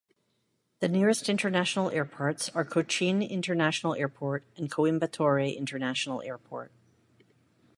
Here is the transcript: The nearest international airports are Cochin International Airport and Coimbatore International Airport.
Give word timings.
The 0.79 0.87
nearest 0.89 1.29
international 1.29 1.91
airports 1.91 2.49
are 2.55 2.65
Cochin 2.65 3.21
International 3.21 3.93
Airport 3.93 4.43
and 4.57 4.67
Coimbatore 4.67 5.55
International 5.55 6.23
Airport. 6.23 6.71